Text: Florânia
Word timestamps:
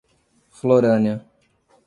Florânia 0.57 1.21